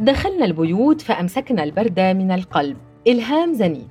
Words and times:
دخلنا 0.00 0.44
البيوت 0.44 1.00
فأمسكنا 1.00 1.64
البرد 1.64 2.00
من 2.00 2.32
القلب. 2.32 2.76
إلهام 3.06 3.52
زني 3.52 3.86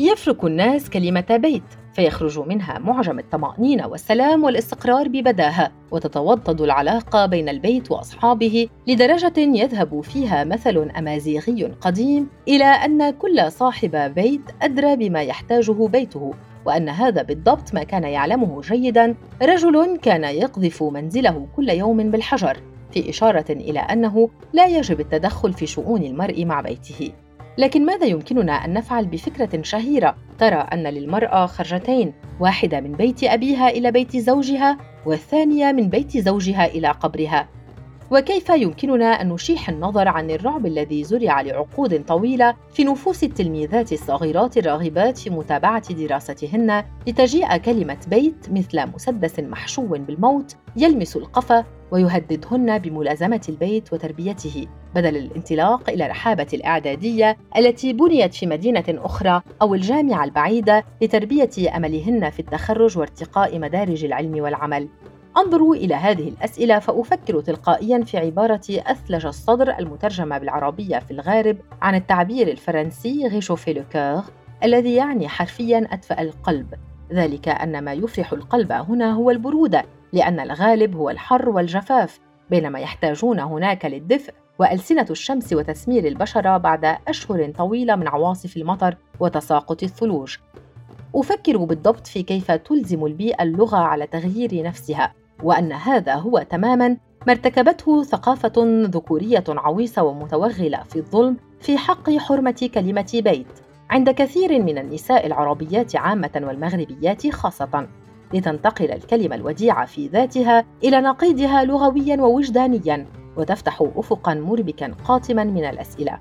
يفرك 0.00 0.44
الناس 0.44 0.90
كلمة 0.90 1.36
بيت 1.42 1.62
فيخرج 1.94 2.38
منها 2.38 2.78
معجم 2.78 3.18
الطمأنينة 3.18 3.86
والسلام 3.86 4.44
والاستقرار 4.44 5.08
ببداهة 5.08 5.72
وتتوطد 5.90 6.60
العلاقة 6.60 7.26
بين 7.26 7.48
البيت 7.48 7.90
وأصحابه 7.90 8.68
لدرجة 8.86 9.32
يذهب 9.38 10.00
فيها 10.00 10.44
مثل 10.44 10.90
أمازيغي 10.98 11.64
قديم 11.80 12.28
إلى 12.48 12.64
أن 12.64 13.10
كل 13.10 13.52
صاحب 13.52 14.14
بيت 14.14 14.42
أدرى 14.62 14.96
بما 14.96 15.22
يحتاجه 15.22 15.86
بيته 15.86 16.34
وأن 16.66 16.88
هذا 16.88 17.22
بالضبط 17.22 17.74
ما 17.74 17.82
كان 17.82 18.04
يعلمه 18.04 18.60
جيدا. 18.60 19.14
رجل 19.42 19.96
كان 20.02 20.24
يقذف 20.24 20.82
منزله 20.82 21.46
كل 21.56 21.68
يوم 21.68 22.10
بالحجر. 22.10 22.56
في 22.94 23.10
إشارة 23.10 23.44
إلى 23.50 23.78
أنه 23.78 24.28
لا 24.52 24.66
يجب 24.66 25.00
التدخل 25.00 25.52
في 25.52 25.66
شؤون 25.66 26.02
المرء 26.02 26.44
مع 26.44 26.60
بيته. 26.60 27.12
لكن 27.58 27.86
ماذا 27.86 28.06
يمكننا 28.06 28.52
أن 28.52 28.72
نفعل 28.72 29.06
بفكرة 29.06 29.62
شهيرة؟ 29.62 30.16
ترى 30.38 30.68
أن 30.72 30.86
للمرأة 30.86 31.46
خرجتين 31.46 32.12
واحدة 32.40 32.80
من 32.80 32.92
بيت 32.92 33.24
أبيها 33.24 33.68
إلى 33.68 33.90
بيت 33.90 34.16
زوجها 34.16 34.78
والثانية 35.06 35.72
من 35.72 35.88
بيت 35.88 36.18
زوجها 36.18 36.66
إلى 36.66 36.88
قبرها. 36.88 37.48
وكيف 38.10 38.48
يمكننا 38.48 39.06
أن 39.06 39.28
نشيح 39.28 39.68
النظر 39.68 40.08
عن 40.08 40.30
الرعب 40.30 40.66
الذي 40.66 41.04
زرع 41.04 41.40
لعقود 41.40 42.04
طويلة 42.04 42.54
في 42.72 42.84
نفوس 42.84 43.24
التلميذات 43.24 43.92
الصغيرات 43.92 44.58
الراغبات 44.58 45.18
في 45.18 45.30
متابعة 45.30 45.94
دراستهن 45.94 46.84
لتجيء 47.06 47.56
كلمة 47.56 47.96
بيت 48.08 48.46
مثل 48.50 48.86
مسدس 48.86 49.40
محشو 49.40 49.82
بالموت 49.82 50.56
يلمس 50.76 51.16
القفا 51.16 51.64
ويهددهن 51.94 52.78
بملازمة 52.78 53.40
البيت 53.48 53.92
وتربيته 53.92 54.66
بدل 54.94 55.16
الانطلاق 55.16 55.90
إلى 55.90 56.06
رحابة 56.06 56.46
الإعدادية 56.54 57.36
التي 57.56 57.92
بنيت 57.92 58.34
في 58.34 58.46
مدينة 58.46 58.84
أخرى 58.88 59.42
أو 59.62 59.74
الجامعة 59.74 60.24
البعيدة 60.24 60.84
لتربية 61.02 61.76
أملهن 61.76 62.30
في 62.30 62.40
التخرج 62.40 62.98
وارتقاء 62.98 63.58
مدارج 63.58 64.04
العلم 64.04 64.42
والعمل. 64.42 64.88
أنظروا 65.36 65.74
إلى 65.74 65.94
هذه 65.94 66.28
الأسئلة 66.28 66.78
فأفكر 66.78 67.40
تلقائيا 67.40 68.04
في 68.04 68.18
عبارة 68.18 68.62
أثلج 68.70 69.26
الصدر 69.26 69.78
المترجمة 69.78 70.38
بالعربية 70.38 70.98
في 70.98 71.10
الغارب 71.10 71.56
عن 71.82 71.94
التعبير 71.94 72.48
الفرنسي 72.48 73.26
غيشوفي 73.26 73.72
لو 73.72 73.82
كور 73.92 74.22
الذي 74.64 74.94
يعني 74.94 75.28
حرفيا 75.28 75.88
أدفأ 75.90 76.22
القلب. 76.22 76.74
ذلك 77.12 77.48
أن 77.48 77.84
ما 77.84 77.92
يفرح 77.92 78.32
القلب 78.32 78.72
هنا 78.72 79.12
هو 79.12 79.30
البرودة 79.30 79.84
لأن 80.14 80.40
الغالب 80.40 80.96
هو 80.96 81.10
الحر 81.10 81.48
والجفاف 81.48 82.20
بينما 82.50 82.78
يحتاجون 82.78 83.40
هناك 83.40 83.84
للدفء 83.84 84.32
وألسنة 84.58 85.06
الشمس 85.10 85.52
وتسمير 85.52 86.06
البشرة 86.06 86.56
بعد 86.56 86.96
أشهر 87.08 87.50
طويلة 87.50 87.96
من 87.96 88.08
عواصف 88.08 88.56
المطر 88.56 88.96
وتساقط 89.20 89.82
الثلوج. 89.82 90.36
أفكر 91.14 91.56
بالضبط 91.56 92.06
في 92.06 92.22
كيف 92.22 92.50
تلزم 92.50 93.06
البيئة 93.06 93.42
اللغة 93.42 93.76
على 93.76 94.06
تغيير 94.06 94.62
نفسها 94.62 95.12
وأن 95.42 95.72
هذا 95.72 96.14
هو 96.14 96.46
تماما 96.50 96.88
ما 97.26 97.32
ارتكبته 97.32 98.02
ثقافة 98.02 98.52
ذكورية 98.84 99.44
عويصة 99.48 100.02
ومتوغلة 100.02 100.82
في 100.82 100.96
الظلم 100.96 101.36
في 101.60 101.78
حق 101.78 102.10
حرمة 102.10 102.70
كلمة 102.74 103.20
بيت. 103.24 103.46
عند 103.90 104.10
كثير 104.10 104.62
من 104.62 104.78
النساء 104.78 105.26
العربيات 105.26 105.96
عامة 105.96 106.42
والمغربيات 106.46 107.30
خاصة. 107.30 107.88
لتنتقل 108.32 108.92
الكلمة 108.92 109.34
الوديعة 109.34 109.86
في 109.86 110.06
ذاتها 110.06 110.64
إلى 110.84 111.00
نقيضها 111.00 111.64
لغويا 111.64 112.20
ووجدانيا 112.20 113.06
وتفتح 113.36 113.82
أفقا 113.96 114.34
مربكا 114.34 114.94
قاتما 115.04 115.44
من 115.44 115.64
الأسئلة. 115.64 116.18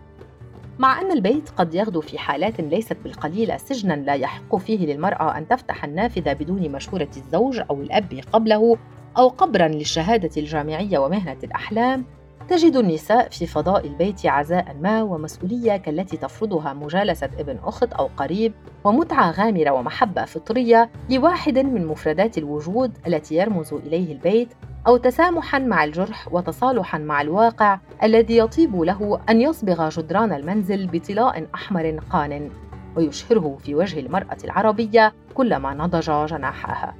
مع 0.79 1.01
أن 1.01 1.11
البيت 1.11 1.49
قد 1.49 1.75
يغدو 1.75 2.01
في 2.01 2.17
حالات 2.17 2.61
ليست 2.61 2.97
بالقليلة 3.03 3.57
سجنا 3.57 3.93
لا 3.93 4.13
يحق 4.13 4.55
فيه 4.55 4.85
للمرأة 4.85 5.37
أن 5.37 5.47
تفتح 5.47 5.83
النافذة 5.83 6.33
بدون 6.33 6.71
مشورة 6.71 7.09
الزوج 7.17 7.61
أو 7.69 7.81
الأب 7.81 8.21
قبله 8.31 8.77
أو 9.17 9.27
قبرا 9.27 9.67
للشهادة 9.67 10.29
الجامعية 10.37 10.97
ومهنة 10.97 11.37
الأحلام. 11.43 12.05
تجد 12.49 12.75
النساء 12.75 13.29
في 13.29 13.45
فضاء 13.47 13.87
البيت 13.87 14.25
عزاء 14.25 14.75
ما 14.81 15.01
ومسؤولية 15.01 15.77
كالتي 15.77 16.17
تفرضها 16.17 16.73
مجالسة 16.73 17.29
ابن 17.39 17.57
أخت 17.63 17.93
أو 17.93 18.09
قريب 18.17 18.53
ومتعة 18.83 19.31
غامرة 19.31 19.71
ومحبة 19.71 20.25
فطرية 20.25 20.89
لواحد 21.09 21.59
من 21.59 21.85
مفردات 21.85 22.37
الوجود 22.37 22.97
التي 23.07 23.35
يرمز 23.35 23.73
إليه 23.73 24.13
البيت 24.13 24.53
أو 24.87 24.97
تسامحا 24.97 25.59
مع 25.59 25.83
الجرح 25.83 26.33
وتصالحا 26.33 26.97
مع 26.97 27.21
الواقع 27.21 27.79
الذي 28.03 28.37
يطيب 28.37 28.81
له 28.81 29.19
أن 29.29 29.41
يصبغ 29.41 29.89
جدران 29.89 30.33
المنزل 30.33 30.87
بطلاء 30.87 31.47
أحمر 31.55 31.99
قان 32.09 32.49
ويشهره 32.95 33.57
في 33.63 33.75
وجه 33.75 33.99
المرأة 33.99 34.37
العربية 34.43 35.13
كلما 35.33 35.73
نضج 35.73 36.25
جناحها. 36.25 36.95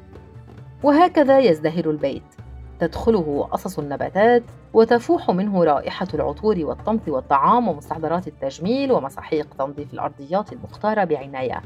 وهكذا 0.84 1.40
يزدهر 1.40 1.90
البيت. 1.90 2.43
تدخله 2.88 3.48
قصص 3.52 3.80
النباتات 3.80 4.44
وتفوح 4.74 5.30
منه 5.30 5.64
رائحة 5.64 6.08
العطور 6.14 6.56
والطمث 6.60 7.10
والطعام 7.10 7.68
ومستحضرات 7.68 8.28
التجميل 8.28 8.92
ومساحيق 8.92 9.48
تنظيف 9.60 9.94
الأرضيات 9.94 10.54
المختارة 10.54 11.04
بعناية. 11.04 11.62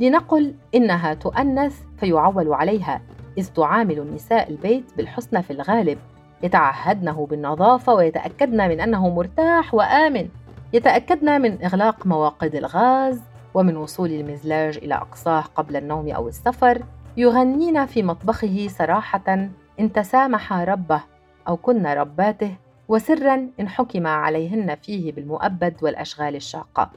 لنقل 0.00 0.54
إنها 0.74 1.14
تؤنث 1.14 1.76
فيعول 1.96 2.52
عليها 2.52 3.00
إذ 3.38 3.46
تعامل 3.46 3.98
النساء 3.98 4.50
البيت 4.50 4.84
بالحسنى 4.96 5.42
في 5.42 5.52
الغالب. 5.52 5.98
يتعهدنه 6.42 7.26
بالنظافة 7.26 7.94
ويتأكدن 7.94 8.68
من 8.68 8.80
أنه 8.80 9.08
مرتاح 9.08 9.74
وآمن. 9.74 10.28
يتأكدن 10.72 11.40
من 11.40 11.64
إغلاق 11.64 12.06
مواقد 12.06 12.54
الغاز 12.54 13.20
ومن 13.54 13.76
وصول 13.76 14.10
المزلاج 14.10 14.76
إلى 14.76 14.94
أقصاه 14.94 15.44
قبل 15.54 15.76
النوم 15.76 16.08
أو 16.08 16.28
السفر. 16.28 16.82
يغنين 17.16 17.86
في 17.86 18.02
مطبخه 18.02 18.68
صراحة 18.68 19.48
إن 19.80 19.92
تسامح 19.92 20.52
ربه 20.52 21.00
أو 21.48 21.56
كن 21.56 21.86
رباته 21.86 22.54
وسرا 22.88 23.48
إن 23.60 23.68
حكم 23.68 24.06
عليهن 24.06 24.74
فيه 24.74 25.12
بالمؤبد 25.12 25.74
والأشغال 25.82 26.36
الشاقة. 26.36 26.90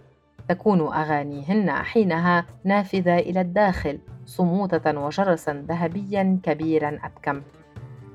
تكون 0.50 0.82
أغانيهن 0.94 1.72
حينها 1.72 2.46
نافذة 2.64 3.20
إلى 3.20 3.42
الداخل 3.42 4.00
صموتة 4.26 5.00
وجرسا 5.00 5.66
ذهبيا 5.68 6.40
كبيرا 6.44 7.00
أبكم. 7.04 7.42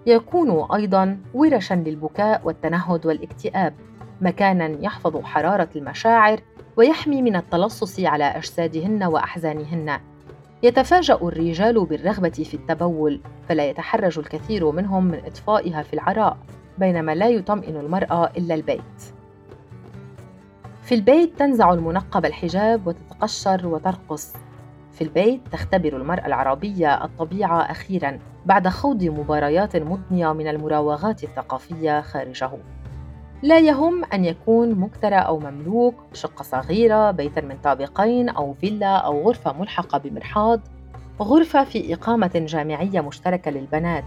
يكون 0.07 0.67
أيضا 0.75 1.19
ورشا 1.35 1.75
للبكاء 1.75 2.41
والتنهد 2.45 3.07
والاكتئاب 3.07 3.75
مكانا 4.21 4.85
يحفظ 4.85 5.23
حرارة 5.23 5.69
المشاعر 5.77 6.41
ويحمي 6.77 7.23
من 7.23 7.37
التلصص 7.37 8.01
على 8.01 8.25
أجسادهن 8.25 9.05
وأحزانهن. 9.05 10.01
يتفاجأ 10.67 11.15
الرجال 11.15 11.85
بالرغبة 11.87 12.29
في 12.29 12.55
التبول 12.55 13.21
فلا 13.49 13.65
يتحرج 13.71 14.19
الكثير 14.19 14.71
منهم 14.71 15.05
من 15.05 15.19
إطفائها 15.27 15.83
في 15.83 15.93
العراء 15.95 16.37
بينما 16.79 17.15
لا 17.15 17.29
يطمئن 17.29 17.77
المرأة 17.77 18.31
إلا 18.37 18.55
البيت. 18.55 19.03
في 20.83 20.95
البيت 20.95 21.39
تنزع 21.39 21.73
المنقب 21.73 22.27
الحجاب 22.27 22.87
وتتقشر 22.87 23.67
وترقص. 23.67 24.33
في 24.93 25.05
البيت 25.05 25.41
تختبر 25.53 25.97
المرأة 25.97 26.27
العربية 26.27 27.05
الطبيعة 27.05 27.61
أخيرا 27.61 28.19
بعد 28.47 28.69
خوض 28.69 29.05
مباريات 29.05 29.77
مضنية 29.77 30.33
من 30.33 30.49
المراوغات 30.49 31.25
الثقافية 31.25 32.01
خارجه. 32.01 32.51
لا 33.43 33.59
يهم 33.59 34.05
أن 34.05 34.25
يكون 34.25 34.75
مكترى 34.75 35.17
أو 35.17 35.39
مملوك 35.39 35.95
شقة 36.13 36.43
صغيرة 36.43 37.11
بيتا 37.11 37.41
من 37.41 37.57
طابقين 37.65 38.29
أو 38.29 38.55
فيلا 38.55 38.97
أو 38.97 39.23
غرفة 39.23 39.53
ملحقة 39.53 39.99
بمرحاض. 39.99 40.61
غرفة 41.21 41.65
في 41.65 41.95
إقامة 41.95 42.31
جامعية 42.35 43.01
مشتركة 43.01 43.51
للبنات. 43.51 44.05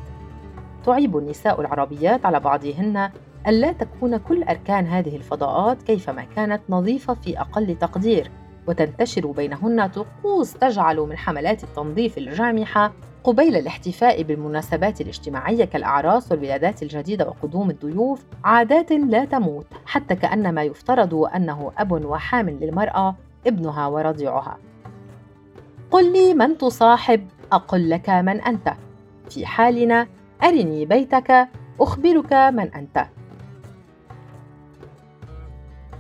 تعيب 0.85 1.17
النساء 1.17 1.61
العربيات 1.61 2.25
على 2.25 2.39
بعضهن 2.39 3.09
ألا 3.47 3.71
تكون 3.71 4.17
كل 4.17 4.43
أركان 4.43 4.87
هذه 4.87 5.15
الفضاءات 5.15 5.81
كيفما 5.81 6.23
كانت 6.35 6.61
نظيفة 6.69 7.13
في 7.13 7.39
أقل 7.39 7.75
تقدير 7.75 8.31
وتنتشر 8.67 9.27
بينهن 9.27 9.87
طقوس 9.87 10.53
تجعل 10.53 10.97
من 10.97 11.17
حملات 11.17 11.63
التنظيف 11.63 12.17
الجامحة 12.17 12.91
قبيل 13.23 13.55
الاحتفاء 13.55 14.23
بالمناسبات 14.23 15.01
الاجتماعية 15.01 15.65
كالأعراس 15.65 16.31
والولادات 16.31 16.83
الجديدة 16.83 17.27
وقدوم 17.27 17.69
الضيوف 17.69 18.23
عادات 18.43 18.91
لا 18.91 19.25
تموت 19.25 19.65
حتى 19.85 20.15
كأنما 20.15 20.63
يفترض 20.63 21.13
أنه 21.13 21.71
أب 21.77 22.05
وحام 22.05 22.49
للمرأة 22.49 23.15
ابنها 23.47 23.87
ورضيعها. 23.87 24.57
قل 25.91 26.13
لي 26.13 26.33
من 26.33 26.57
تصاحب 26.57 27.27
أقل 27.51 27.89
لك 27.89 28.09
من 28.09 28.41
أنت. 28.41 28.73
في 29.29 29.45
حالنا 29.45 30.07
أرني 30.43 30.85
بيتك 30.85 31.47
أخبرك 31.79 32.33
من 32.33 32.73
أنت. 32.73 33.05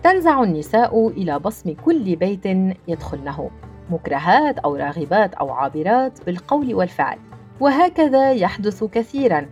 تنزع 0.03 0.43
النساء 0.43 1.07
إلى 1.07 1.39
بصم 1.39 1.73
كل 1.85 2.15
بيت 2.15 2.45
يدخلنه. 2.87 3.49
مكرهات 3.91 4.59
أو 4.59 4.75
راغبات 4.75 5.33
أو 5.33 5.51
عابرات 5.51 6.25
بالقول 6.25 6.73
والفعل 6.75 7.17
وهكذا 7.59 8.31
يحدث 8.31 8.83
كثيرا. 8.83 9.45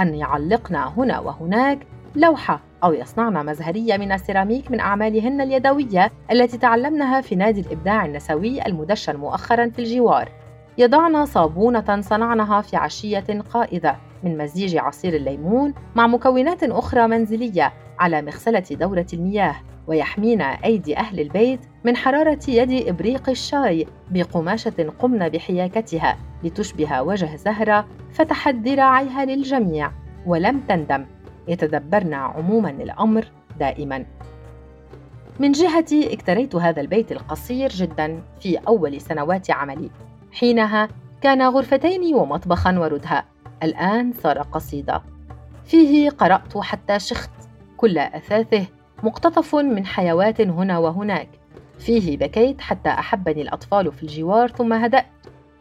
أن 0.00 0.14
يعلقن 0.14 0.74
هنا 0.74 1.18
وهناك 1.18 1.78
لوحة 2.14 2.60
أو 2.84 2.92
يصنعن 2.92 3.46
مزهرية 3.46 3.96
من 3.96 4.12
السيراميك 4.12 4.70
من 4.70 4.80
أعمالهن 4.80 5.40
اليدوية 5.40 6.12
التي 6.30 6.58
تعلمنها 6.58 7.20
في 7.20 7.34
نادي 7.34 7.60
الإبداع 7.60 8.04
النسوي 8.06 8.66
المدشن 8.66 9.16
مؤخرا 9.16 9.68
في 9.68 9.78
الجوار. 9.78 10.28
يضعن 10.78 11.26
صابونة 11.26 12.00
صنعنها 12.00 12.60
في 12.60 12.76
عشية 12.76 13.40
قائدة. 13.50 13.96
من 14.26 14.38
مزيج 14.38 14.76
عصير 14.76 15.14
الليمون 15.16 15.74
مع 15.94 16.06
مكونات 16.06 16.62
أخرى 16.62 17.06
منزلية 17.06 17.72
على 17.98 18.22
مغسلة 18.22 18.64
دورة 18.70 19.06
المياه 19.12 19.56
ويحمين 19.86 20.40
أيدي 20.42 20.96
أهل 20.96 21.20
البيت 21.20 21.60
من 21.84 21.96
حرارة 21.96 22.38
يد 22.48 22.88
إبريق 22.88 23.28
الشاي 23.28 23.86
بقماشة 24.10 24.92
قمن 24.98 25.28
بحياكتها 25.28 26.16
لتشبه 26.44 27.02
وجه 27.02 27.36
زهرة 27.36 27.86
فتحت 28.12 28.54
ذراعيها 28.54 29.24
للجميع 29.24 29.90
ولم 30.26 30.60
تندم. 30.60 31.06
يتدبرن 31.48 32.14
عموما 32.14 32.70
الأمر 32.70 33.26
دائما. 33.58 34.04
من 35.40 35.52
جهتي 35.52 36.14
اكتريت 36.14 36.54
هذا 36.54 36.80
البيت 36.80 37.12
القصير 37.12 37.68
جدا 37.68 38.22
في 38.40 38.56
أول 38.56 39.00
سنوات 39.00 39.50
عملي. 39.50 39.90
حينها 40.32 40.88
كان 41.20 41.42
غرفتين 41.42 42.14
ومطبخا 42.14 42.78
وردهاء 42.78 43.24
الآن 43.62 44.12
صار 44.12 44.42
قصيدة 44.42 45.02
فيه 45.64 46.10
قرأت 46.10 46.58
حتى 46.58 46.98
شخت 46.98 47.30
كل 47.76 47.98
أثاثه 47.98 48.66
مقتطف 49.02 49.54
من 49.54 49.86
حيوات 49.86 50.40
هنا 50.40 50.78
وهناك. 50.78 51.28
فيه 51.78 52.16
بكيت 52.16 52.60
حتى 52.60 52.88
أحبني 52.88 53.42
الأطفال 53.42 53.92
في 53.92 54.02
الجوار 54.02 54.48
ثم 54.48 54.72
هدأت. 54.72 55.06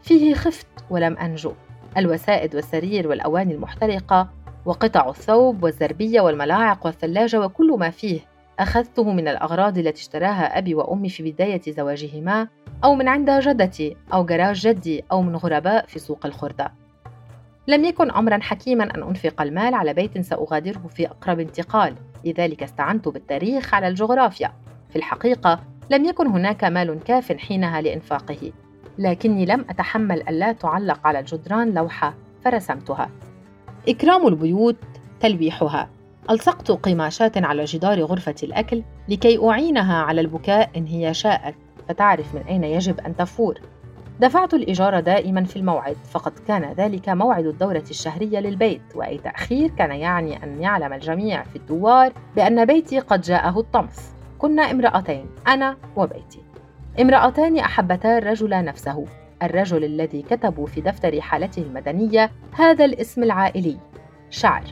فيه 0.02 0.34
خفت 0.34 0.68
ولم 0.90 1.18
أنجو. 1.18 1.54
الوسائد 1.98 2.56
والسرير 2.56 3.08
والأواني 3.08 3.54
المحترقة 3.54 4.30
وقطع 4.66 5.10
الثوب 5.10 5.64
والزربية 5.64 6.22
والملاعق 6.22 6.86
والثلاجة 6.86 7.42
وكل 7.42 7.76
ما 7.80 7.90
فيه 7.90 8.20
أخذته 8.60 9.12
من 9.12 9.28
الأغراض 9.28 9.78
التي 9.78 10.02
اشتراها 10.02 10.58
أبي 10.58 10.76
وأمي 10.76 11.10
في 11.10 11.32
بداية 11.32 11.62
زواجهما 11.68 12.48
أو 12.84 12.96
من 12.96 13.08
عند 13.08 13.32
جدتي 13.32 13.98
أو 14.14 14.26
جراج 14.26 14.68
جدي 14.68 15.04
أو 15.12 15.22
من 15.22 15.36
غرباء 15.36 15.86
في 15.86 16.00
سوق 16.00 16.26
الخردة. 16.26 16.85
لم 17.68 17.86
يكن 17.86 18.12
أمرا 18.12 18.40
حكيما 18.42 18.84
أن 18.84 19.04
أنفق 19.04 19.42
المال 19.42 19.74
على 19.74 19.94
بيت 19.94 20.18
سأغادره 20.18 20.88
في 20.96 21.08
أقرب 21.08 21.40
انتقال 21.40 21.96
لذلك 22.26 22.64
استعنت 22.64 23.08
بالتاريخ 23.08 23.74
على 23.74 23.88
الجغرافيا. 23.88 24.54
في 24.90 24.96
الحقيقة 24.96 25.64
لم 25.90 26.06
يكن 26.06 26.28
هناك 26.28 26.64
مال 26.64 27.00
كاف 27.06 27.32
حينها 27.32 27.82
لإنفاقه 27.82 28.52
لكني 28.98 29.46
لم 29.46 29.66
أتحمل 29.70 30.30
ألا 30.30 30.52
تعلق 30.52 31.08
على 31.08 31.20
الجدران 31.20 31.74
لوحة 31.74 32.14
فرسمتها. 32.44 33.10
إكرام 33.90 34.28
البيوت 34.28 34.78
تلويحها 35.20 35.90
ألصقت 36.30 36.72
قماشات 36.72 37.38
على 37.38 37.66
جدار 37.66 38.02
غرفة 38.02 38.36
الأكل 38.44 38.84
لكي 39.10 39.50
أعينها 39.50 40.04
على 40.04 40.22
البكاء 40.22 40.70
إن 40.78 40.86
هي 40.86 41.14
شاءت. 41.14 41.56
فتعرف 41.90 42.36
من 42.36 42.42
أين 42.42 42.64
يجب 42.64 43.00
أن 43.00 43.16
تفور. 43.16 43.60
دفعت 44.20 44.54
الإيجار 44.54 45.00
دائما 45.00 45.44
في 45.44 45.56
الموعد 45.56 45.98
فقد 46.12 46.32
كان 46.48 46.74
ذلك 46.78 47.10
موعد 47.10 47.46
الدورة 47.46 47.84
الشهرية 47.90 48.40
للبيت 48.40 48.82
وأي 48.96 49.18
تأخير 49.18 49.70
كان 49.70 49.92
يعني 49.92 50.44
أن 50.44 50.62
يعلم 50.62 50.94
الجميع 50.94 51.44
في 51.44 51.56
الدوار 51.56 52.14
بأن 52.36 52.66
بيتي 52.66 53.00
قد 53.00 53.22
جاءه 53.22 53.60
الطمس. 53.60 54.14
كنا 54.38 54.72
امرأتين 54.72 55.26
أنا 55.48 55.78
وبيتي. 55.96 56.44
امرأتان 57.02 57.58
أحبتا 57.58 58.18
الرجل 58.18 58.50
نفسه 58.50 59.06
الرجل 59.44 59.84
الذي 59.84 60.22
كتبوا 60.22 60.68
في 60.68 60.82
دفتر 60.82 61.22
حالته 61.22 61.62
المدنية 61.62 62.32
هذا 62.56 62.86
الاسم 62.86 63.24
العائلي 63.24 63.78
شعر. 64.30 64.64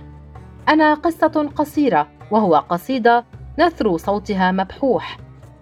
أنا 0.69 0.93
قصة 0.93 1.51
قصيرة 1.55 2.07
وهو 2.31 2.55
قصيدة 2.55 3.25
نثر 3.59 3.97
صوتها 3.97 4.51
مبحوح. 4.51 5.17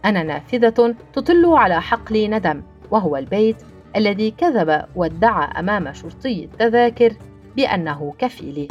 أنا 0.05 0.23
نافذة 0.23 0.95
تطل 1.13 1.45
على 1.45 1.81
حقل 1.81 2.29
ندم 2.29 2.63
وهو 2.91 3.17
البيت 3.17 3.63
الذي 3.95 4.31
كذب 4.31 4.85
وادعى 4.95 5.59
أمام 5.59 5.93
شرطي 5.93 6.43
التذاكر 6.43 7.13
بأنه 7.55 8.13
كفيلي 8.19 8.67